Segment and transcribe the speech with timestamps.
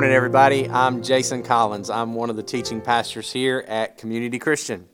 [0.00, 0.66] morning, everybody.
[0.66, 1.90] I'm Jason Collins.
[1.90, 4.88] I'm one of the teaching pastors here at Community Christian.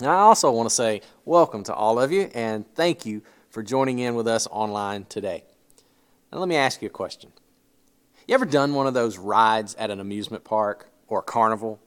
[0.00, 3.64] And I also want to say welcome to all of you and thank you for
[3.64, 5.42] joining in with us online today.
[6.30, 7.32] Now, let me ask you a question.
[8.28, 11.80] You ever done one of those rides at an amusement park or a carnival?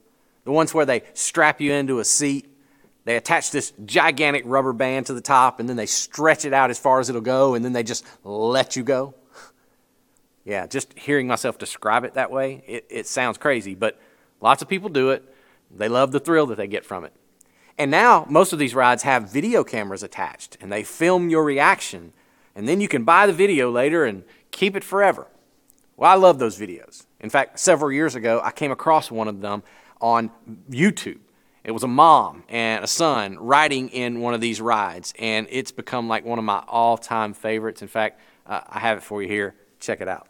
[0.44, 2.54] The ones where they strap you into a seat,
[3.06, 6.70] they attach this gigantic rubber band to the top, and then they stretch it out
[6.70, 9.14] as far as it'll go, and then they just let you go?
[10.48, 14.00] Yeah, just hearing myself describe it that way, it, it sounds crazy, but
[14.40, 15.22] lots of people do it.
[15.70, 17.12] They love the thrill that they get from it.
[17.78, 22.14] And now, most of these rides have video cameras attached, and they film your reaction.
[22.56, 25.28] And then you can buy the video later and keep it forever.
[25.98, 27.06] Well, I love those videos.
[27.20, 29.64] In fact, several years ago, I came across one of them
[30.00, 30.32] on
[30.72, 31.20] YouTube.
[31.66, 35.74] It was a mom and a son riding in one of these rides, and it's
[35.74, 37.82] become like one of my all time favorites.
[37.82, 39.54] In fact, uh, I have it for you here.
[39.82, 40.30] Check it out.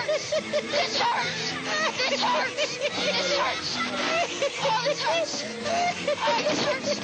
[0.00, 0.30] hurts!
[0.30, 1.52] This hurts!
[2.08, 2.54] This hurts!
[2.56, 3.74] This hurts!
[4.84, 5.00] This hurts!
[5.00, 5.44] This hurts!
[6.04, 7.00] This hurts!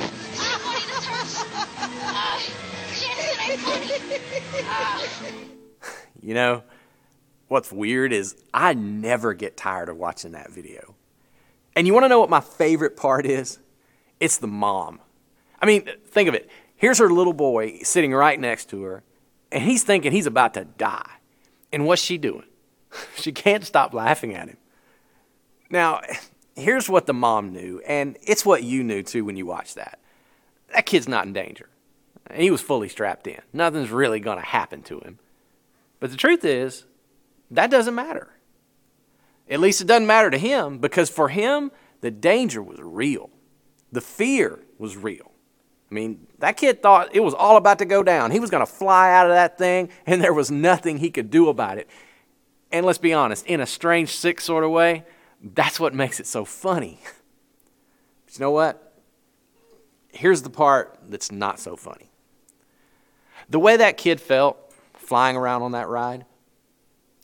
[6.23, 6.63] You know,
[7.49, 10.97] what's weird is I never get tired of watching that video.
[11.77, 13.61] And you want to know what my favorite part is?
[14.19, 15.01] It's the mom.
[15.61, 16.51] I mean, think of it.
[16.75, 19.05] Here's her little boy sitting right next to her,
[19.53, 21.11] and he's thinking he's about to die.
[21.73, 22.45] And what's she doing?
[23.17, 24.57] She can't stop laughing at him.
[25.71, 26.01] Now,
[26.55, 29.99] here's what the mom knew, and it's what you knew too when you watched that.
[30.75, 31.69] That kid's not in danger.
[32.35, 33.41] He was fully strapped in.
[33.53, 35.19] Nothing's really going to happen to him.
[36.01, 36.85] But the truth is,
[37.51, 38.31] that doesn't matter.
[39.49, 41.71] At least it doesn't matter to him because for him,
[42.01, 43.31] the danger was real.
[43.93, 45.33] The fear was real.
[45.91, 48.33] I mean, that kid thought it was all about to go down.
[48.33, 51.31] He was going to fly out of that thing, and there was nothing he could
[51.31, 51.89] do about it.
[52.73, 55.05] And let's be honest, in a strange, sick sort of way,
[55.43, 57.01] that's what makes it so funny.
[58.27, 58.93] But you know what?
[60.09, 62.11] Here's the part that's not so funny.
[63.49, 64.59] The way that kid felt
[64.95, 66.25] flying around on that ride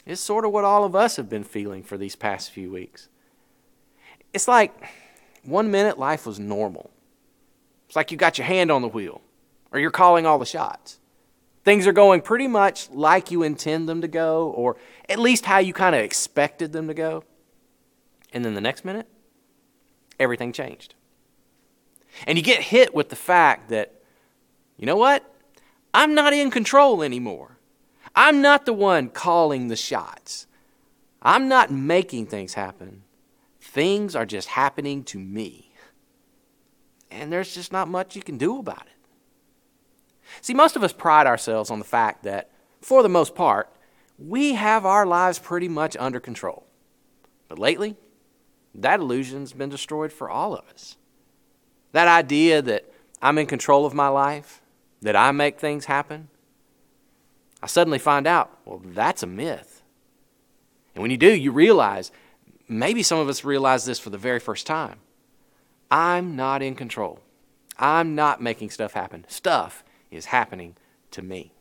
[0.07, 3.09] is sort of what all of us have been feeling for these past few weeks.
[4.33, 4.73] It's like
[5.43, 6.91] one minute life was normal.
[7.87, 9.21] It's like you got your hand on the wheel
[9.73, 10.99] or you're calling all the shots.
[11.65, 14.77] Things are going pretty much like you intend them to go, or
[15.09, 17.25] at least how you kind of expected them to go.
[18.33, 19.07] And then the next minute,
[20.19, 20.95] everything changed.
[22.27, 23.95] And you get hit with the fact that,
[24.77, 25.25] you know what?
[25.95, 27.59] I'm not in control anymore.
[28.15, 30.47] I'm not the one calling the shots.
[31.23, 33.03] I'm not making things happen.
[33.61, 35.73] Things are just happening to me.
[37.11, 38.92] And there's just not much you can do about it.
[40.41, 42.51] See, most of us pride ourselves on the fact that,
[42.81, 43.69] for the most part,
[44.19, 46.67] we have our lives pretty much under control.
[47.49, 47.97] But lately,
[48.75, 50.97] that illusion's been destroyed for all of us.
[51.93, 52.91] That idea that
[53.21, 54.63] I'm in control of my life,
[55.03, 56.29] that I make things happen,
[57.63, 59.83] I suddenly find out, well, that's a myth.
[60.95, 62.11] And when you do, you realize,
[62.69, 64.99] maybe some of us realize this for the very first time.
[65.91, 67.21] I'm not in control.
[67.79, 69.27] I'm not making stuff happen.
[69.29, 70.77] Stuff is happening
[71.13, 71.53] to me.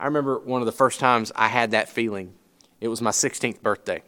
[0.00, 2.34] I remember one of the first times I had that feeling.
[2.80, 4.02] It was my 16th birthday.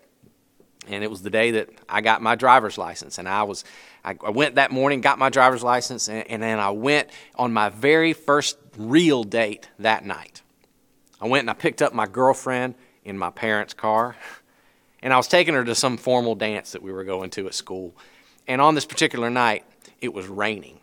[0.89, 3.19] And it was the day that I got my driver's license.
[3.19, 3.65] And I was,
[4.05, 7.71] I went that morning, got my driver's license, and, and then I went on my
[7.71, 10.43] very first real date that night.
[11.21, 12.75] I went and I picked up my girlfriend
[13.05, 14.17] in my parents' car.
[15.01, 17.55] And I was taking her to some formal dance that we were going to at
[17.55, 17.95] school.
[18.47, 19.65] And on this particular night,
[20.01, 20.81] it was raining.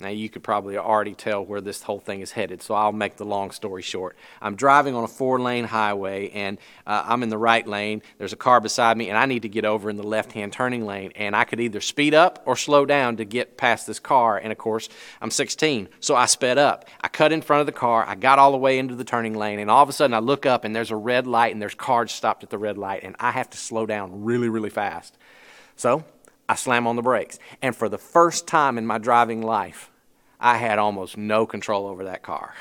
[0.00, 3.16] Now, you could probably already tell where this whole thing is headed, so I'll make
[3.16, 4.16] the long story short.
[4.40, 8.02] I'm driving on a four lane highway, and uh, I'm in the right lane.
[8.16, 10.52] There's a car beside me, and I need to get over in the left hand
[10.52, 11.12] turning lane.
[11.16, 14.38] And I could either speed up or slow down to get past this car.
[14.38, 14.88] And of course,
[15.20, 16.84] I'm 16, so I sped up.
[17.00, 19.34] I cut in front of the car, I got all the way into the turning
[19.34, 21.60] lane, and all of a sudden I look up, and there's a red light, and
[21.60, 24.70] there's cars stopped at the red light, and I have to slow down really, really
[24.70, 25.18] fast.
[25.74, 26.04] So
[26.48, 27.38] I slam on the brakes.
[27.60, 29.90] And for the first time in my driving life,
[30.40, 32.54] I had almost no control over that car.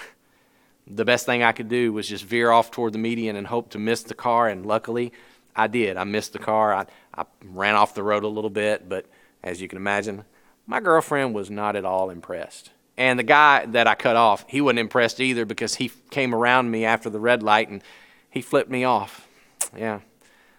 [0.85, 3.69] The best thing I could do was just veer off toward the median and hope
[3.71, 5.11] to miss the car, and luckily
[5.55, 5.97] I did.
[5.97, 6.73] I missed the car.
[6.73, 6.85] I,
[7.15, 9.05] I ran off the road a little bit, but
[9.43, 10.23] as you can imagine,
[10.65, 12.71] my girlfriend was not at all impressed.
[12.97, 16.71] And the guy that I cut off, he wasn't impressed either because he came around
[16.71, 17.83] me after the red light and
[18.29, 19.27] he flipped me off.
[19.75, 19.99] Yeah,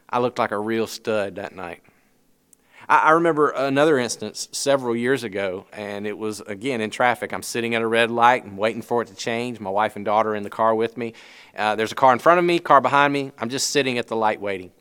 [0.09, 1.83] I looked like a real stud that night.
[2.89, 7.33] I, I remember another instance several years ago, and it was again in traffic.
[7.33, 9.61] I'm sitting at a red light and waiting for it to change.
[9.61, 11.15] My wife and daughter in the car with me.
[11.57, 13.33] Uh, there's a car in front of me, car behind me.
[13.39, 14.73] I'm just sitting at the light waiting.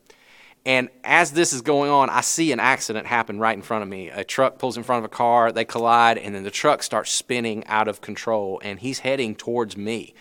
[0.65, 3.89] And as this is going on, I see an accident happen right in front of
[3.89, 4.09] me.
[4.09, 7.09] A truck pulls in front of a car, they collide, and then the truck starts
[7.09, 10.13] spinning out of control, and he's heading towards me.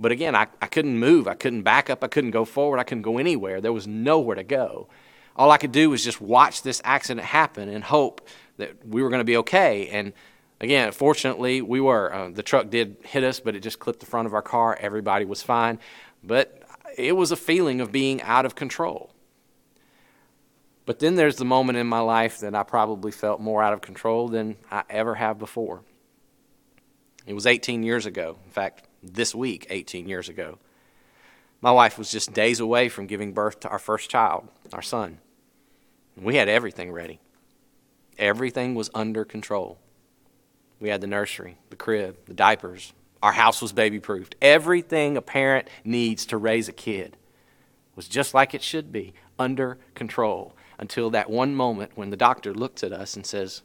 [0.00, 1.28] But again, I, I couldn't move.
[1.28, 2.02] I couldn't back up.
[2.02, 2.80] I couldn't go forward.
[2.80, 3.60] I couldn't go anywhere.
[3.60, 4.88] There was nowhere to go.
[5.36, 8.26] All I could do was just watch this accident happen and hope
[8.58, 9.88] that we were going to be okay.
[9.88, 10.12] And
[10.60, 12.12] again, fortunately, we were.
[12.12, 14.76] Uh, the truck did hit us, but it just clipped the front of our car.
[14.80, 15.78] Everybody was fine.
[16.22, 16.62] But
[16.96, 19.10] it was a feeling of being out of control.
[20.84, 23.80] But then there's the moment in my life that I probably felt more out of
[23.80, 25.82] control than I ever have before.
[27.26, 28.38] It was 18 years ago.
[28.44, 30.58] In fact, this week, 18 years ago.
[31.60, 35.18] My wife was just days away from giving birth to our first child, our son.
[36.16, 37.20] We had everything ready.
[38.18, 39.78] Everything was under control.
[40.80, 42.92] We had the nursery, the crib, the diapers.
[43.22, 44.34] Our house was baby proofed.
[44.42, 47.16] Everything a parent needs to raise a kid
[47.94, 52.52] was just like it should be, under control, until that one moment when the doctor
[52.52, 53.62] looks at us and says,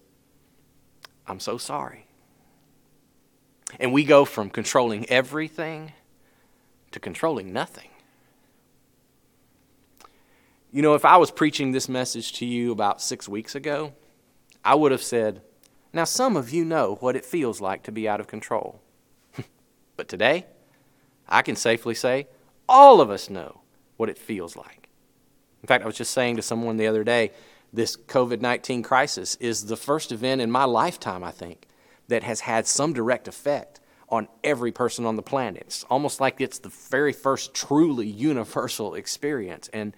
[1.25, 2.07] I'm so sorry.
[3.79, 5.93] And we go from controlling everything
[6.91, 7.89] to controlling nothing.
[10.71, 13.93] You know, if I was preaching this message to you about six weeks ago,
[14.65, 15.41] I would have said,
[15.93, 18.81] Now, some of you know what it feels like to be out of control.
[19.95, 20.45] but today,
[21.27, 22.27] I can safely say,
[22.67, 23.61] all of us know
[23.95, 24.89] what it feels like.
[25.61, 27.31] In fact, I was just saying to someone the other day,
[27.71, 31.67] this COVID 19 crisis is the first event in my lifetime, I think,
[32.07, 33.79] that has had some direct effect
[34.09, 35.63] on every person on the planet.
[35.65, 39.69] It's almost like it's the very first truly universal experience.
[39.73, 39.95] And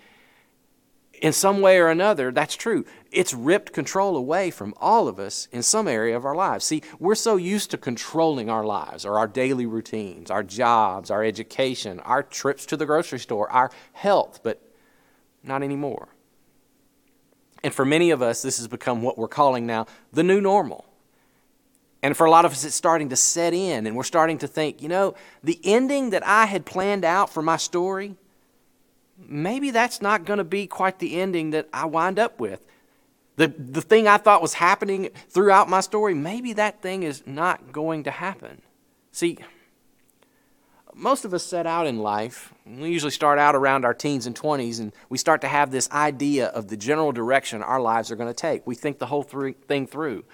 [1.22, 2.86] in some way or another, that's true.
[3.12, 6.66] It's ripped control away from all of us in some area of our lives.
[6.66, 11.24] See, we're so used to controlling our lives or our daily routines, our jobs, our
[11.24, 14.62] education, our trips to the grocery store, our health, but
[15.44, 16.10] not anymore.
[17.64, 20.86] And for many of us, this has become what we're calling now the new normal.
[22.02, 24.48] And for a lot of us, it's starting to set in, and we're starting to
[24.48, 28.16] think, you know, the ending that I had planned out for my story,
[29.28, 32.66] maybe that's not going to be quite the ending that I wind up with.
[33.36, 37.72] The, the thing I thought was happening throughout my story, maybe that thing is not
[37.72, 38.62] going to happen.
[39.12, 39.38] See,
[40.94, 44.36] most of us set out in life, we usually start out around our teens and
[44.36, 48.18] 20s, and we start to have this idea of the general direction our lives are
[48.18, 48.68] going to take.
[48.68, 50.26] We think the whole thing through.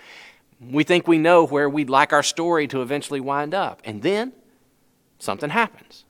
[0.60, 3.82] We think we know where we'd like our story to eventually wind up.
[3.86, 4.34] And then
[5.20, 6.06] something happens.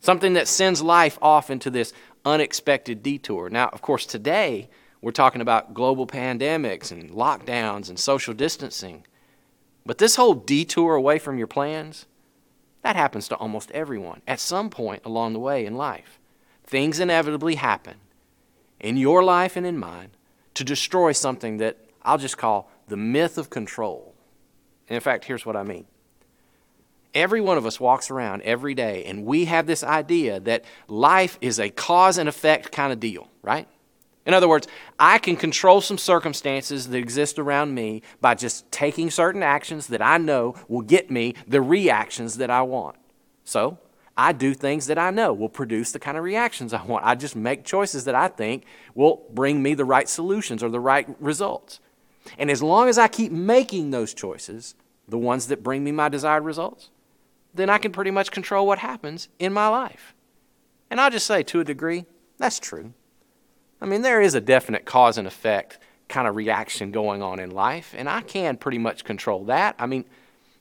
[0.00, 1.92] Something that sends life off into this
[2.24, 3.48] unexpected detour.
[3.48, 4.68] Now, of course, today
[5.00, 9.06] we're talking about global pandemics and lockdowns and social distancing.
[9.86, 12.06] But this whole detour away from your plans,
[12.82, 16.18] that happens to almost everyone at some point along the way in life.
[16.64, 17.96] Things inevitably happen
[18.80, 20.10] in your life and in mine
[20.54, 24.14] to destroy something that I'll just call the myth of control.
[24.88, 25.86] And in fact, here's what I mean.
[27.14, 31.38] Every one of us walks around every day, and we have this idea that life
[31.40, 33.66] is a cause and effect kind of deal, right?
[34.26, 39.10] In other words, I can control some circumstances that exist around me by just taking
[39.10, 42.96] certain actions that I know will get me the reactions that I want.
[43.44, 43.78] So,
[44.18, 47.06] I do things that I know will produce the kind of reactions I want.
[47.06, 50.80] I just make choices that I think will bring me the right solutions or the
[50.80, 51.80] right results.
[52.36, 54.74] And as long as I keep making those choices,
[55.06, 56.90] the ones that bring me my desired results,
[57.54, 60.14] then I can pretty much control what happens in my life.
[60.90, 62.06] And I'll just say, to a degree,
[62.38, 62.92] that's true.
[63.80, 65.78] I mean, there is a definite cause and effect
[66.08, 69.76] kind of reaction going on in life, and I can pretty much control that.
[69.78, 70.04] I mean,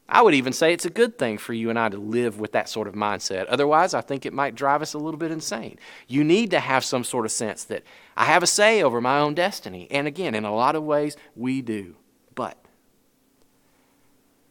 [0.09, 2.53] I would even say it's a good thing for you and I to live with
[2.53, 3.45] that sort of mindset.
[3.49, 5.77] Otherwise, I think it might drive us a little bit insane.
[6.07, 7.83] You need to have some sort of sense that
[8.15, 9.87] I have a say over my own destiny.
[9.91, 11.95] And again, in a lot of ways, we do.
[12.35, 12.57] But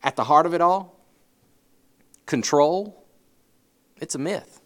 [0.02, 0.95] at the heart of it all,
[2.26, 3.04] control,
[4.00, 4.60] it's a myth.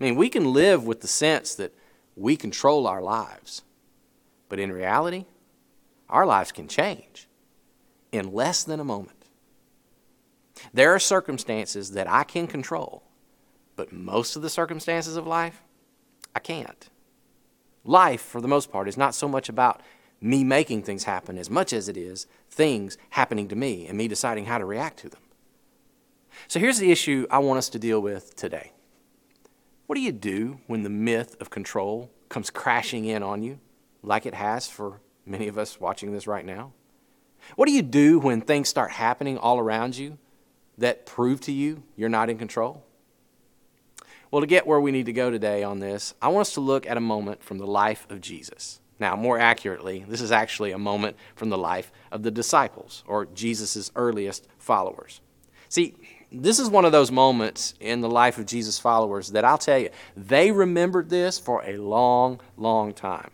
[0.00, 1.74] I mean, we can live with the sense that
[2.16, 3.62] we control our lives.
[4.48, 5.26] But in reality,
[6.08, 7.28] our lives can change
[8.10, 9.24] in less than a moment.
[10.74, 13.02] There are circumstances that I can control,
[13.76, 15.62] but most of the circumstances of life,
[16.34, 16.88] I can't.
[17.84, 19.80] Life, for the most part, is not so much about
[20.20, 24.06] me making things happen as much as it is things happening to me and me
[24.06, 25.20] deciding how to react to them.
[26.48, 28.72] So here's the issue I want us to deal with today.
[29.86, 33.58] What do you do when the myth of control comes crashing in on you,
[34.02, 36.72] like it has for many of us watching this right now?
[37.56, 40.18] What do you do when things start happening all around you
[40.78, 42.84] that prove to you you're not in control?
[44.30, 46.60] Well, to get where we need to go today on this, I want us to
[46.60, 48.80] look at a moment from the life of Jesus.
[49.00, 53.26] Now, more accurately, this is actually a moment from the life of the disciples, or
[53.26, 55.20] Jesus' earliest followers.
[55.68, 55.96] See,
[56.32, 59.78] this is one of those moments in the life of Jesus' followers that I'll tell
[59.78, 63.30] you, they remembered this for a long, long time.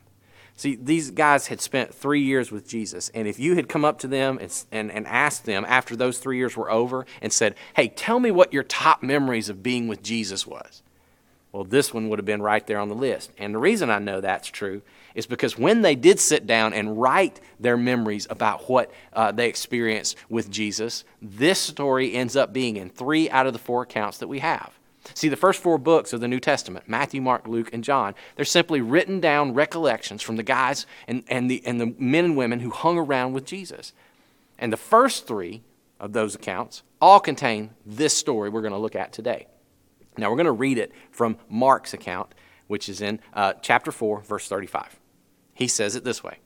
[0.58, 3.98] See, these guys had spent three years with Jesus, and if you had come up
[3.98, 7.54] to them and, and, and asked them after those three years were over and said,
[7.74, 10.82] Hey, tell me what your top memories of being with Jesus was,
[11.56, 13.30] well, this one would have been right there on the list.
[13.38, 14.82] And the reason I know that's true
[15.14, 19.48] is because when they did sit down and write their memories about what uh, they
[19.48, 24.18] experienced with Jesus, this story ends up being in three out of the four accounts
[24.18, 24.78] that we have.
[25.14, 28.44] See, the first four books of the New Testament Matthew, Mark, Luke, and John they're
[28.44, 32.60] simply written down recollections from the guys and, and, the, and the men and women
[32.60, 33.94] who hung around with Jesus.
[34.58, 35.62] And the first three
[35.98, 39.46] of those accounts all contain this story we're going to look at today.
[40.18, 42.34] Now, we're going to read it from Mark's account,
[42.66, 44.98] which is in uh, chapter 4, verse 35.
[45.54, 46.38] He says it this way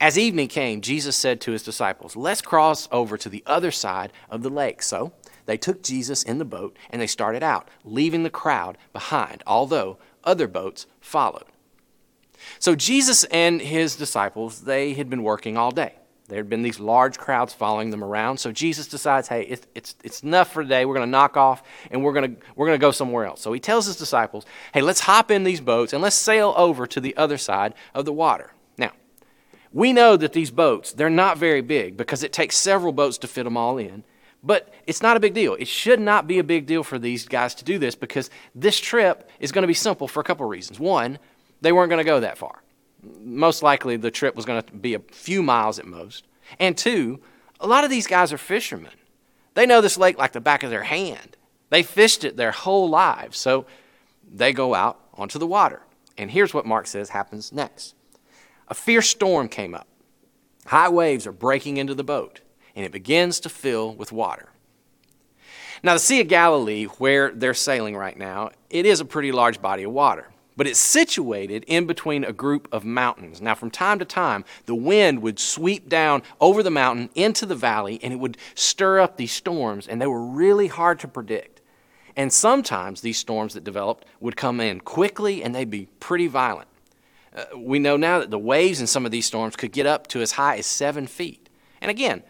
[0.00, 4.12] As evening came, Jesus said to his disciples, Let's cross over to the other side
[4.28, 4.82] of the lake.
[4.82, 5.12] So,
[5.46, 9.98] they took Jesus in the boat and they started out, leaving the crowd behind, although
[10.22, 11.46] other boats followed.
[12.58, 15.94] So Jesus and his disciples, they had been working all day.
[16.30, 18.38] There had been these large crowds following them around.
[18.38, 20.84] So Jesus decides, hey, it's, it's, it's enough for today.
[20.84, 23.40] We're going to knock off and we're going we're to go somewhere else.
[23.40, 26.86] So he tells his disciples, hey, let's hop in these boats and let's sail over
[26.86, 28.52] to the other side of the water.
[28.78, 28.92] Now,
[29.72, 33.28] we know that these boats, they're not very big because it takes several boats to
[33.28, 34.04] fit them all in.
[34.42, 35.54] But it's not a big deal.
[35.54, 38.78] It should not be a big deal for these guys to do this because this
[38.78, 40.80] trip is going to be simple for a couple of reasons.
[40.80, 41.18] One,
[41.60, 42.62] they weren't going to go that far.
[43.20, 46.26] Most likely, the trip was going to be a few miles at most.
[46.58, 47.20] And two,
[47.60, 48.92] a lot of these guys are fishermen.
[49.54, 51.36] They know this lake like the back of their hand.
[51.70, 53.38] They fished it their whole lives.
[53.38, 53.66] So
[54.32, 55.82] they go out onto the water.
[56.16, 57.94] And here's what Mark says happens next
[58.68, 59.88] a fierce storm came up.
[60.66, 62.40] High waves are breaking into the boat
[62.76, 64.50] and it begins to fill with water.
[65.82, 69.62] Now, the Sea of Galilee, where they're sailing right now, it is a pretty large
[69.62, 73.40] body of water, but it's situated in between a group of mountains.
[73.40, 77.54] Now, from time to time, the wind would sweep down over the mountain into the
[77.54, 81.60] valley, and it would stir up these storms, and they were really hard to predict.
[82.16, 86.68] And sometimes these storms that developed would come in quickly, and they'd be pretty violent.
[87.34, 90.08] Uh, we know now that the waves in some of these storms could get up
[90.08, 91.48] to as high as seven feet.
[91.80, 92.22] And again,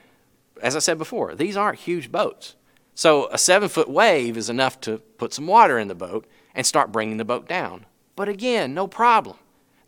[0.63, 2.55] as I said before, these aren't huge boats.
[2.95, 6.67] So a seven foot wave is enough to put some water in the boat and
[6.67, 7.87] start bringing the boat down.
[8.21, 9.39] But again, no problem.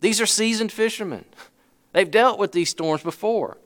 [0.01, 1.25] These are seasoned fishermen.
[1.91, 3.59] They've dealt with these storms before.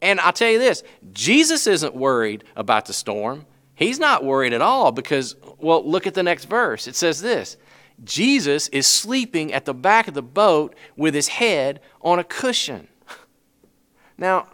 [0.00, 0.82] And I'll tell you this
[1.12, 3.44] Jesus isn't worried about the storm.
[3.74, 6.86] He's not worried at all because, well, look at the next verse.
[6.86, 7.58] It says this
[8.02, 12.88] Jesus is sleeping at the back of the boat with his head on a cushion.
[14.16, 14.46] Now,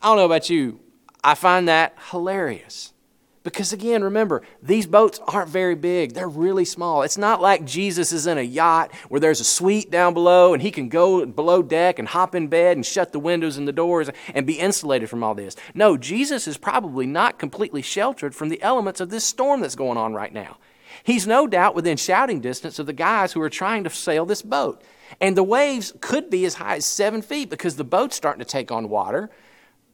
[0.00, 0.78] I don't know about you,
[1.24, 2.92] I find that hilarious.
[3.46, 6.14] Because again, remember, these boats aren't very big.
[6.14, 7.02] They're really small.
[7.02, 10.60] It's not like Jesus is in a yacht where there's a suite down below and
[10.60, 13.72] he can go below deck and hop in bed and shut the windows and the
[13.72, 15.54] doors and be insulated from all this.
[15.74, 19.96] No, Jesus is probably not completely sheltered from the elements of this storm that's going
[19.96, 20.56] on right now.
[21.04, 24.42] He's no doubt within shouting distance of the guys who are trying to sail this
[24.42, 24.82] boat.
[25.20, 28.44] And the waves could be as high as seven feet because the boat's starting to
[28.44, 29.30] take on water.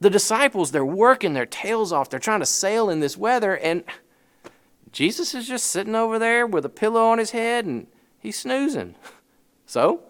[0.03, 2.11] The disciples, they're working their tails off.
[2.11, 3.85] They're trying to sail in this weather, and
[4.91, 7.87] Jesus is just sitting over there with a pillow on his head and
[8.19, 8.95] he's snoozing.
[9.65, 10.03] So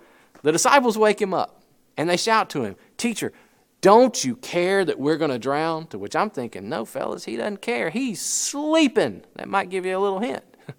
[0.43, 1.63] the disciples wake him up
[1.97, 3.33] and they shout to him, Teacher,
[3.81, 5.87] Don't you care that we're going to drown?
[5.89, 7.91] To which I'm thinking, No, fellas, he doesn't care.
[7.91, 9.23] He's sleeping.
[9.37, 10.43] That might give you a little hint.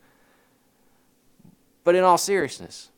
[1.86, 2.90] but in all seriousness,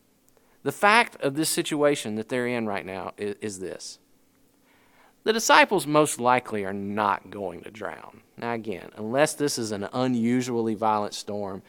[0.64, 4.00] the fact of this situation that they're in right now is, is this
[5.25, 8.22] the disciples most likely are not going to drown.
[8.38, 11.63] Now, again, unless this is an unusually violent storm,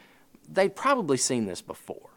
[0.47, 2.09] they've probably seen this before.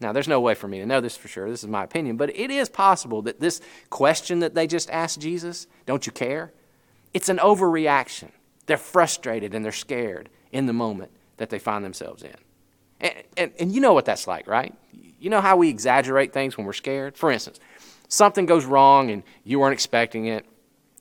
[0.00, 1.50] Now, there's no way for me to know this for sure.
[1.50, 2.16] This is my opinion.
[2.16, 6.52] But it is possible that this question that they just asked Jesus, don't you care?
[7.12, 8.30] It's an overreaction.
[8.66, 12.34] They're frustrated and they're scared in the moment that they find themselves in.
[13.00, 14.74] And, and, and you know what that's like, right?
[15.18, 17.16] You know how we exaggerate things when we're scared?
[17.16, 17.58] For instance,
[18.06, 20.46] something goes wrong and you weren't expecting it.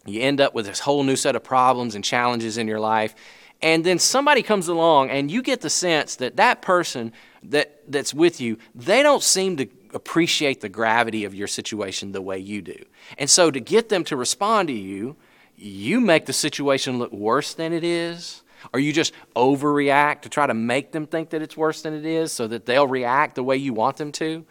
[0.05, 3.15] You end up with this whole new set of problems and challenges in your life.
[3.61, 8.13] And then somebody comes along and you get the sense that that person that, that's
[8.13, 12.61] with you, they don't seem to appreciate the gravity of your situation the way you
[12.61, 12.83] do.
[13.17, 15.15] And so to get them to respond to you,
[15.55, 18.41] you make the situation look worse than it is,
[18.73, 22.05] or you just overreact to try to make them think that it's worse than it
[22.05, 24.45] is so that they'll react the way you want them to.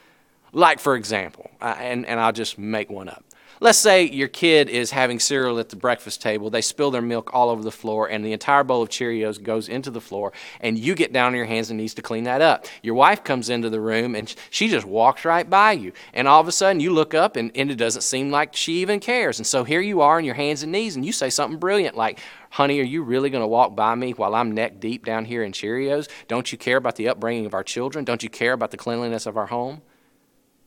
[0.52, 3.24] Like, for example, and, and I'll just make one up.
[3.62, 6.48] Let's say your kid is having cereal at the breakfast table.
[6.48, 9.68] They spill their milk all over the floor, and the entire bowl of Cheerios goes
[9.68, 12.40] into the floor, and you get down on your hands and knees to clean that
[12.40, 12.64] up.
[12.82, 15.92] Your wife comes into the room, and she just walks right by you.
[16.14, 18.80] And all of a sudden, you look up, and, and it doesn't seem like she
[18.80, 19.38] even cares.
[19.38, 21.98] And so here you are on your hands and knees, and you say something brilliant
[21.98, 25.26] like, Honey, are you really going to walk by me while I'm neck deep down
[25.26, 26.08] here in Cheerios?
[26.28, 28.06] Don't you care about the upbringing of our children?
[28.06, 29.82] Don't you care about the cleanliness of our home?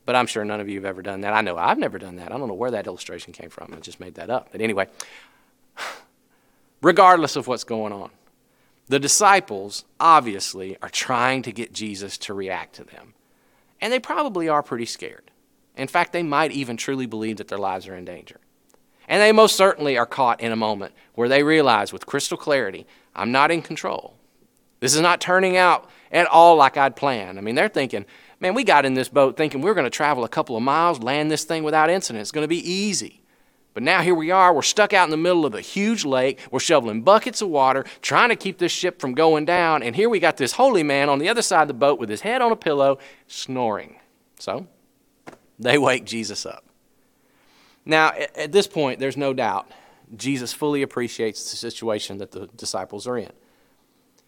[0.05, 1.33] But I'm sure none of you have ever done that.
[1.33, 2.31] I know I've never done that.
[2.31, 3.73] I don't know where that illustration came from.
[3.73, 4.49] I just made that up.
[4.51, 4.87] But anyway,
[6.81, 8.09] regardless of what's going on,
[8.87, 13.13] the disciples obviously are trying to get Jesus to react to them.
[13.79, 15.31] And they probably are pretty scared.
[15.75, 18.39] In fact, they might even truly believe that their lives are in danger.
[19.07, 22.85] And they most certainly are caught in a moment where they realize with crystal clarity,
[23.15, 24.15] I'm not in control.
[24.79, 27.37] This is not turning out at all like I'd planned.
[27.37, 28.05] I mean, they're thinking,
[28.43, 30.63] Man, we got in this boat thinking we are going to travel a couple of
[30.63, 32.19] miles, land this thing without incident.
[32.19, 33.21] It's going to be easy.
[33.73, 36.41] But now here we are, we're stuck out in the middle of a huge lake.
[36.51, 39.81] We're shoveling buckets of water, trying to keep this ship from going down.
[39.81, 42.09] And here we got this holy man on the other side of the boat with
[42.09, 43.95] his head on a pillow, snoring.
[44.37, 44.67] So
[45.57, 46.65] they wake Jesus up.
[47.85, 49.71] Now, at this point, there's no doubt
[50.17, 53.31] Jesus fully appreciates the situation that the disciples are in.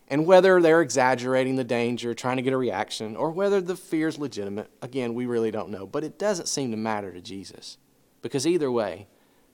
[0.07, 4.07] And whether they're exaggerating the danger, trying to get a reaction, or whether the fear
[4.07, 5.87] is legitimate, again, we really don't know.
[5.87, 7.77] But it doesn't seem to matter to Jesus.
[8.21, 9.07] Because either way,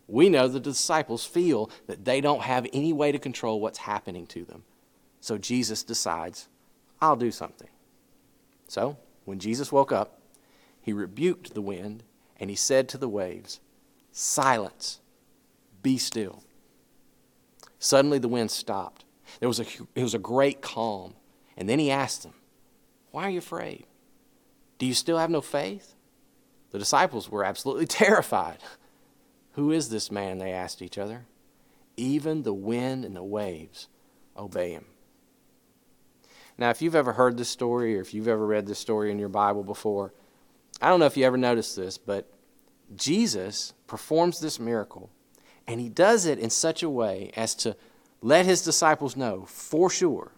[0.07, 4.27] we know the disciples feel that they don't have any way to control what's happening
[4.27, 4.63] to them.
[5.21, 6.49] So Jesus decides,
[6.99, 7.69] I'll do something.
[8.67, 10.19] So, when Jesus woke up,
[10.81, 12.03] he rebuked the wind
[12.37, 13.59] and he said to the waves,
[14.11, 14.99] Silence,
[15.81, 16.43] be still.
[17.79, 19.05] Suddenly the wind stopped
[19.39, 19.65] there was a,
[19.95, 21.15] it was a great calm.
[21.57, 22.33] And then he asked them,
[23.11, 23.85] Why are you afraid?
[24.77, 25.95] Do you still have no faith?
[26.71, 28.59] The disciples were absolutely terrified.
[29.53, 30.37] Who is this man?
[30.37, 31.25] They asked each other.
[31.97, 33.87] Even the wind and the waves
[34.37, 34.85] obey him.
[36.57, 39.19] Now, if you've ever heard this story or if you've ever read this story in
[39.19, 40.13] your Bible before,
[40.81, 42.31] I don't know if you ever noticed this, but
[42.95, 45.09] Jesus performs this miracle,
[45.67, 47.75] and he does it in such a way as to
[48.21, 50.31] let his disciples know for sure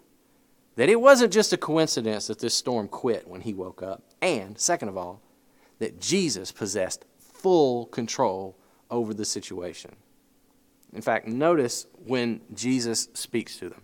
[0.76, 4.04] that it wasn't just a coincidence that this storm quit when he woke up.
[4.22, 5.22] And, second of all,
[5.80, 8.58] that Jesus possessed full control
[8.90, 9.96] over the situation.
[10.94, 13.84] In fact, notice when Jesus speaks to them.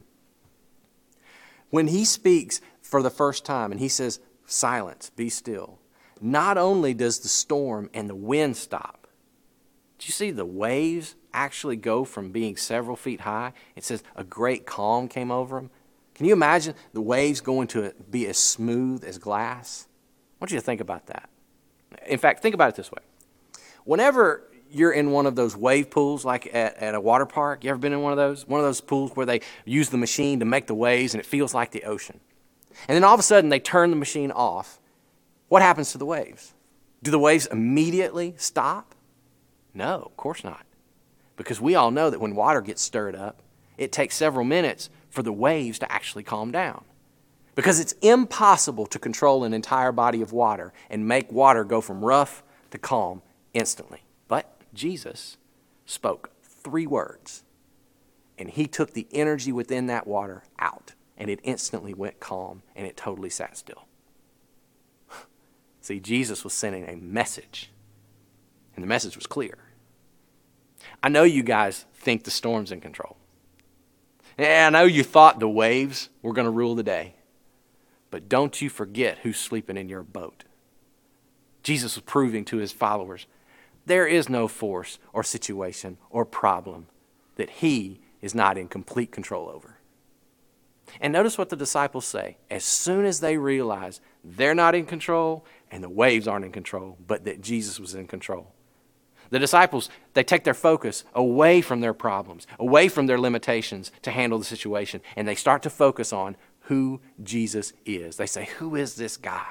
[1.70, 5.80] When he speaks for the first time and he says, Silence, be still,
[6.22, 9.08] not only does the storm and the wind stop,
[10.00, 13.54] do you see the waves actually go from being several feet high?
[13.76, 15.70] It says a great calm came over them.
[16.16, 19.88] Can you imagine the waves going to be as smooth as glass?
[20.40, 21.30] I want you to think about that.
[22.08, 23.02] In fact, think about it this way.
[23.86, 27.70] Whenever you're in one of those wave pools, like at, at a water park, you
[27.70, 28.48] ever been in one of those?
[28.48, 31.26] One of those pools where they use the machine to make the waves and it
[31.26, 32.20] feels like the ocean.
[32.88, 34.80] And then all of a sudden they turn the machine off.
[35.48, 36.54] What happens to the waves?
[37.02, 38.94] Do the waves immediately stop?
[39.74, 40.66] No, of course not.
[41.40, 43.42] Because we all know that when water gets stirred up,
[43.78, 46.84] it takes several minutes for the waves to actually calm down.
[47.56, 52.04] Because it's impossible to control an entire body of water and make water go from
[52.04, 53.22] rough to calm
[53.54, 54.04] instantly.
[54.28, 55.38] But Jesus
[55.86, 57.44] spoke three words,
[58.38, 62.86] and he took the energy within that water out, and it instantly went calm and
[62.86, 63.88] it totally sat still.
[65.80, 67.72] See, Jesus was sending a message,
[68.76, 69.69] and the message was clear
[71.02, 73.18] I know you guys think the storm's in control.
[74.38, 77.16] I know you thought the waves were going to rule the day.
[78.12, 80.46] But don't you forget who's sleeping in your boat.
[81.64, 83.28] Jesus was proving to his followers
[83.86, 86.86] there is no force or situation or problem
[87.38, 89.80] that he is not in complete control over.
[91.02, 92.38] And notice what the disciples say.
[92.52, 96.98] As soon as they realize they're not in control and the waves aren't in control,
[97.06, 98.54] but that Jesus was in control.
[99.30, 104.12] The disciples, they take their focus away from their problems, away from their limitations to
[104.12, 108.18] handle the situation, and they start to focus on who Jesus is.
[108.18, 109.46] They say, Who is this guy?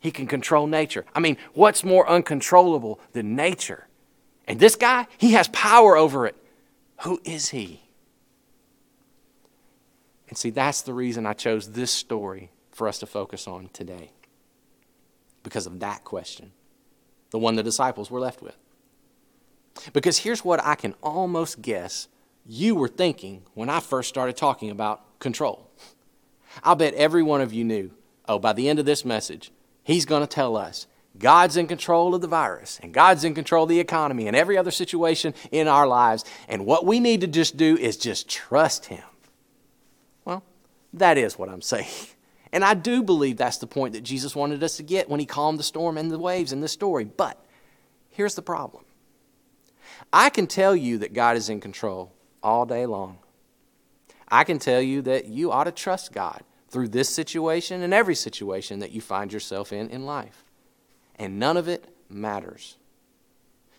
[0.00, 1.04] He can control nature.
[1.14, 3.88] I mean, what's more uncontrollable than nature?
[4.46, 6.36] And this guy, he has power over it.
[7.02, 7.82] Who is he?
[10.28, 14.10] And see, that's the reason I chose this story for us to focus on today.
[15.42, 16.52] Because of that question,
[17.30, 18.56] the one the disciples were left with.
[19.92, 22.08] Because here's what I can almost guess
[22.46, 25.70] you were thinking when I first started talking about control.
[26.62, 27.90] I'll bet every one of you knew,
[28.28, 29.50] oh, by the end of this message,
[29.82, 30.86] he's going to tell us
[31.18, 34.58] God's in control of the virus, and God's in control of the economy and every
[34.58, 36.24] other situation in our lives.
[36.48, 39.04] And what we need to just do is just trust Him.
[40.24, 40.42] Well,
[40.92, 41.88] that is what I'm saying.
[42.52, 45.26] And I do believe that's the point that Jesus wanted us to get when He
[45.26, 47.04] calmed the storm and the waves in this story.
[47.04, 47.38] But
[48.08, 48.85] here's the problem
[50.12, 53.18] I can tell you that God is in control all day long.
[54.28, 58.14] I can tell you that you ought to trust God through this situation and every
[58.14, 60.44] situation that you find yourself in in life.
[61.16, 62.76] And none of it matters.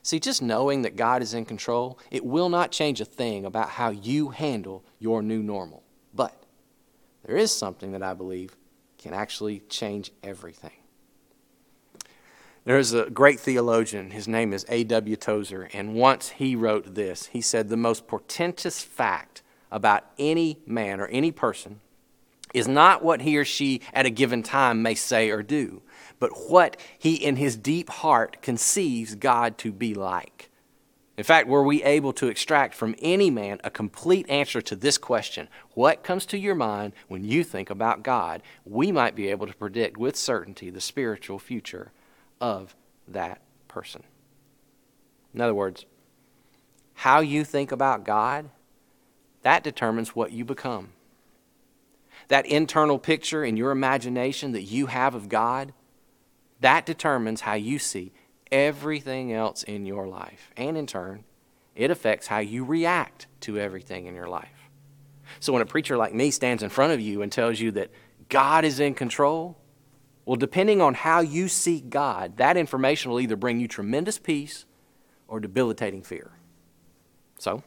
[0.02, 3.72] See, just knowing that God is in control, it will not change a thing about
[3.72, 5.84] how you handle your new normal.
[6.14, 6.34] But
[7.26, 8.56] there is something that I believe
[8.98, 10.72] can actually change everything.
[12.68, 15.16] There's a great theologian, his name is A.W.
[15.16, 17.28] Tozer, and once he wrote this.
[17.28, 21.80] He said, The most portentous fact about any man or any person
[22.54, 25.82] is not what he or she at a given time may say or do,
[26.20, 30.50] but what he in his deep heart conceives God to be like.
[31.16, 34.98] In fact, were we able to extract from any man a complete answer to this
[34.98, 39.48] question, what comes to your mind when you think about God, we might be able
[39.48, 41.94] to predict with certainty the spiritual future
[42.40, 42.76] of
[43.08, 44.04] that person.
[45.34, 45.86] In other words,
[46.94, 48.50] how you think about God
[49.44, 50.90] that determines what you become.
[52.28, 55.74] That internal picture in your imagination that you have of God,
[56.60, 58.12] that determines how you see
[58.52, 60.52] everything else in your life.
[60.58, 61.24] And in turn,
[61.76, 64.50] it affects how you react to everything in your life.
[65.40, 67.92] So when a preacher like me stands in front of you and tells you that
[68.30, 69.58] God is in control,
[70.28, 74.66] well, depending on how you see God, that information will either bring you tremendous peace
[75.26, 76.32] or debilitating fear.
[77.40, 77.64] So,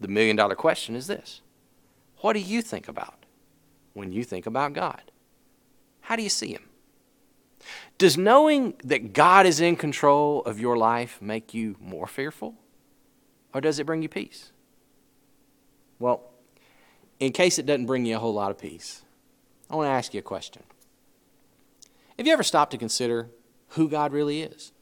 [0.00, 1.42] the million dollar question is this
[2.22, 3.26] What do you think about
[3.92, 5.12] when you think about God?
[6.00, 6.70] How do you see Him?
[7.98, 12.54] Does knowing that God is in control of your life make you more fearful?
[13.52, 14.52] Or does it bring you peace?
[15.98, 16.30] Well,
[17.18, 19.02] in case it doesn't bring you a whole lot of peace,
[19.68, 20.62] I want to ask you a question.
[22.20, 23.30] Have you ever stopped to consider
[23.68, 24.72] who God really is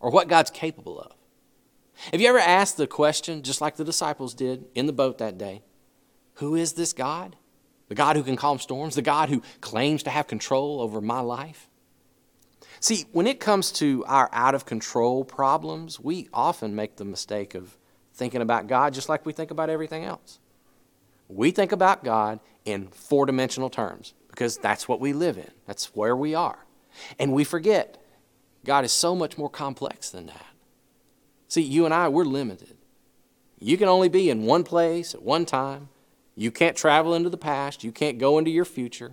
[0.00, 1.12] or what God's capable of?
[2.12, 5.36] Have you ever asked the question, just like the disciples did in the boat that
[5.36, 5.60] day,
[6.36, 7.36] who is this God?
[7.88, 11.20] The God who can calm storms, the God who claims to have control over my
[11.20, 11.68] life?
[12.80, 17.54] See, when it comes to our out of control problems, we often make the mistake
[17.54, 17.76] of
[18.14, 20.38] thinking about God just like we think about everything else.
[21.28, 25.94] We think about God in four dimensional terms because that's what we live in, that's
[25.94, 26.58] where we are.
[27.20, 28.02] And we forget
[28.64, 30.46] God is so much more complex than that.
[31.48, 32.76] See, you and I, we're limited.
[33.60, 35.88] You can only be in one place at one time.
[36.34, 37.84] You can't travel into the past.
[37.84, 39.12] You can't go into your future.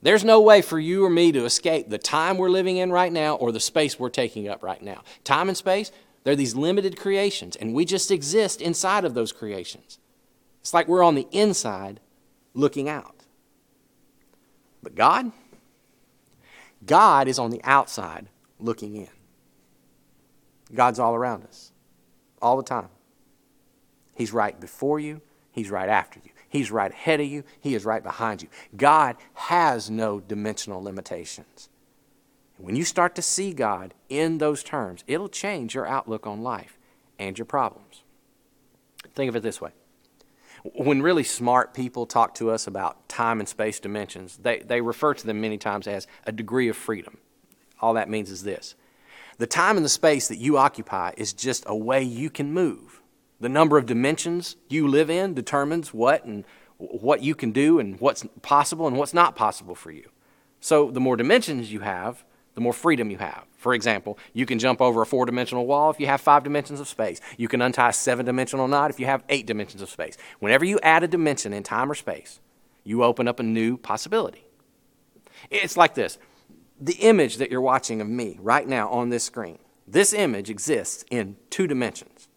[0.00, 3.12] There's no way for you or me to escape the time we're living in right
[3.12, 5.02] now or the space we're taking up right now.
[5.24, 5.90] Time and space,
[6.22, 9.98] they're these limited creations, and we just exist inside of those creations.
[10.60, 11.98] It's like we're on the inside
[12.54, 13.17] looking out.
[14.88, 15.32] But God,
[16.86, 18.26] God is on the outside
[18.58, 19.10] looking in.
[20.74, 21.72] God's all around us,
[22.40, 22.88] all the time.
[24.14, 25.20] He's right before you,
[25.52, 26.30] He's right after you.
[26.48, 28.48] He's right ahead of you, He is right behind you.
[28.78, 31.68] God has no dimensional limitations.
[32.56, 36.78] When you start to see God in those terms, it'll change your outlook on life
[37.18, 38.04] and your problems.
[39.14, 39.72] Think of it this way.
[40.62, 45.14] When really smart people talk to us about time and space dimensions, they, they refer
[45.14, 47.18] to them many times as a degree of freedom.
[47.80, 48.74] All that means is this
[49.38, 53.00] The time and the space that you occupy is just a way you can move.
[53.40, 56.44] The number of dimensions you live in determines what and
[56.76, 60.10] what you can do and what's possible and what's not possible for you.
[60.60, 62.24] So the more dimensions you have,
[62.58, 63.44] the more freedom you have.
[63.56, 66.80] For example, you can jump over a four dimensional wall if you have five dimensions
[66.80, 67.20] of space.
[67.36, 70.16] You can untie a seven dimensional knot if you have eight dimensions of space.
[70.40, 72.40] Whenever you add a dimension in time or space,
[72.82, 74.44] you open up a new possibility.
[75.50, 76.18] It's like this
[76.80, 81.04] the image that you're watching of me right now on this screen, this image exists
[81.12, 82.28] in two dimensions.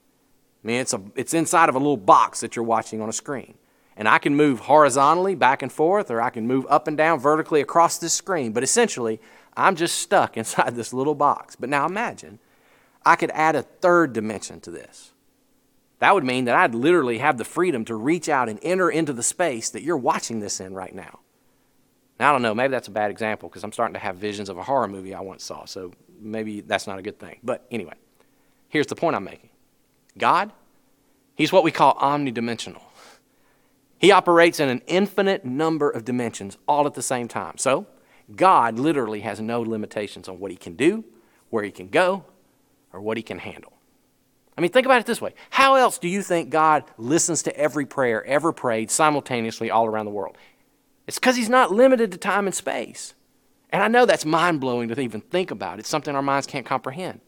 [0.64, 3.14] I mean, it's, a, it's inside of a little box that you're watching on a
[3.14, 3.56] screen.
[3.98, 7.20] And I can move horizontally back and forth, or I can move up and down
[7.20, 8.52] vertically across this screen.
[8.54, 9.20] But essentially,
[9.56, 11.56] I'm just stuck inside this little box.
[11.56, 12.40] But now imagine
[13.06, 15.12] I could add a third dimension to this.
[16.00, 19.14] That would mean that I'd literally have the freedom to reach out and enter into
[19.14, 21.20] the space that you're watching this in right now.
[22.20, 24.50] Now, I don't know, maybe that's a bad example because I'm starting to have visions
[24.50, 27.40] of a horror movie I once saw, so maybe that's not a good thing.
[27.44, 27.94] But anyway,
[28.68, 29.50] here's the point I'm making
[30.18, 30.52] God,
[31.36, 32.82] He's what we call omnidimensional.
[33.98, 37.58] He operates in an infinite number of dimensions all at the same time.
[37.58, 37.88] So,
[38.36, 41.04] God literally has no limitations on what He can do,
[41.50, 42.26] where He can go,
[42.94, 43.74] or what He can handle.
[44.58, 45.34] I mean, think about it this way.
[45.50, 50.06] How else do you think God listens to every prayer ever prayed simultaneously all around
[50.06, 50.38] the world?
[51.08, 53.16] It's because he's not limited to time and space.
[53.72, 55.80] And I know that's mind blowing to even think about.
[55.80, 57.22] It's something our minds can't comprehend.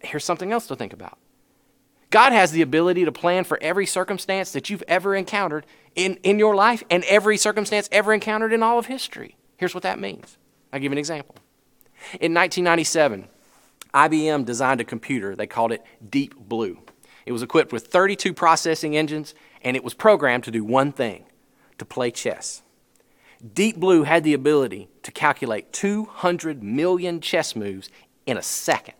[0.00, 1.18] Here's something else to think about
[2.10, 6.38] God has the ability to plan for every circumstance that you've ever encountered in, in
[6.38, 9.36] your life and every circumstance ever encountered in all of history.
[9.56, 10.36] Here's what that means
[10.72, 11.36] I'll give you an example.
[12.20, 13.28] In 1997,
[13.94, 15.34] IBM designed a computer.
[15.34, 16.78] They called it Deep Blue.
[17.24, 21.24] It was equipped with 32 processing engines, and it was programmed to do one thing
[21.78, 22.62] to play chess.
[23.54, 27.88] Deep Blue had the ability to calculate 200 million chess moves
[28.26, 28.94] in a second.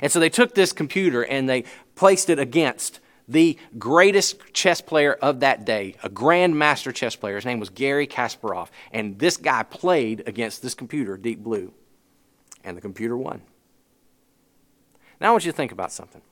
[0.00, 5.14] And so they took this computer and they placed it against the greatest chess player
[5.14, 7.36] of that day, a grandmaster chess player.
[7.36, 8.68] His name was Garry Kasparov.
[8.92, 11.72] And this guy played against this computer, Deep Blue.
[12.64, 13.42] And the computer won.
[15.20, 16.22] Now I want you to think about something.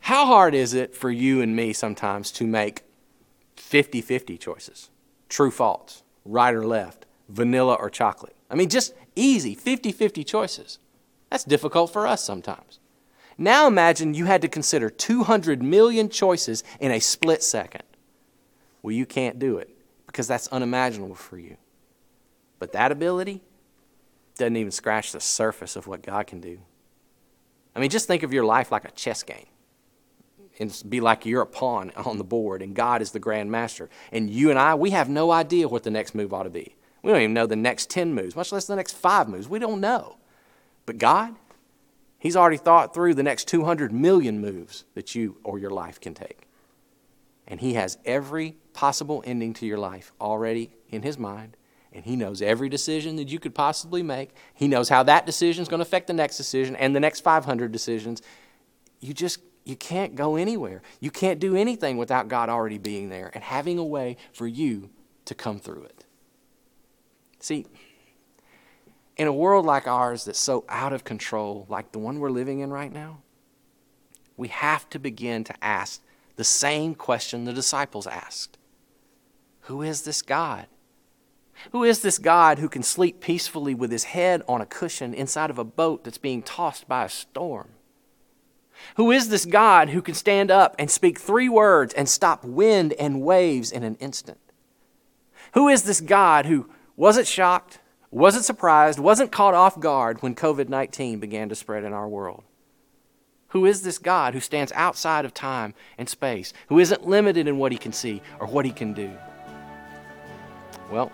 [0.00, 2.82] How hard is it for you and me sometimes to make
[3.56, 4.90] 50 50 choices?
[5.32, 8.36] true false, right or left, vanilla or chocolate.
[8.50, 10.78] I mean, just easy 50 50 choices.
[11.30, 12.78] That's difficult for us sometimes.
[13.42, 17.82] Now imagine you had to consider 200 million choices in a split second.
[18.82, 19.68] Well, you can't do it
[20.06, 21.56] because that's unimaginable for you.
[22.60, 23.40] But that ability
[24.38, 26.60] doesn't even scratch the surface of what God can do.
[27.74, 29.46] I mean, just think of your life like a chess game
[30.60, 33.90] and be like you're a pawn on the board and God is the grand master.
[34.12, 36.76] And you and I, we have no idea what the next move ought to be.
[37.02, 39.48] We don't even know the next 10 moves, much less the next five moves.
[39.48, 40.18] We don't know.
[40.86, 41.34] But God,
[42.22, 46.14] He's already thought through the next 200 million moves that you or your life can
[46.14, 46.46] take.
[47.48, 51.56] And He has every possible ending to your life already in His mind.
[51.92, 54.30] And He knows every decision that you could possibly make.
[54.54, 57.24] He knows how that decision is going to affect the next decision and the next
[57.24, 58.22] 500 decisions.
[59.00, 60.80] You just you can't go anywhere.
[61.00, 64.90] You can't do anything without God already being there and having a way for you
[65.24, 66.04] to come through it.
[67.40, 67.66] See,
[69.22, 72.58] in a world like ours that's so out of control, like the one we're living
[72.58, 73.22] in right now,
[74.36, 76.02] we have to begin to ask
[76.34, 78.58] the same question the disciples asked
[79.62, 80.66] Who is this God?
[81.70, 85.50] Who is this God who can sleep peacefully with his head on a cushion inside
[85.50, 87.68] of a boat that's being tossed by a storm?
[88.96, 92.94] Who is this God who can stand up and speak three words and stop wind
[92.94, 94.40] and waves in an instant?
[95.54, 97.78] Who is this God who wasn't shocked,
[98.12, 102.44] wasn't surprised, wasn't caught off guard when COVID 19 began to spread in our world?
[103.48, 107.58] Who is this God who stands outside of time and space, who isn't limited in
[107.58, 109.10] what he can see or what he can do?
[110.90, 111.10] Well,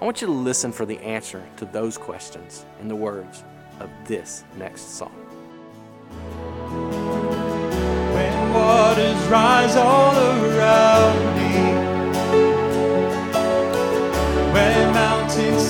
[0.00, 3.42] I want you to listen for the answer to those questions in the words
[3.80, 5.12] of this next song.
[8.14, 11.37] When waters rise all around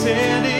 [0.04, 0.57] mountains